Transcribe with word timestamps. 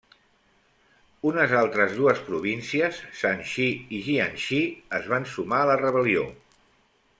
Unes 1.31 1.53
altres 1.59 1.93
dues 1.97 2.21
províncies, 2.29 3.03
Shanxi 3.19 3.69
i 3.99 4.01
Jiangxi, 4.09 4.63
es 5.01 5.07
van 5.15 5.29
sumar 5.37 5.63
a 5.67 5.71
la 5.73 5.81
rebel·lió. 5.87 6.27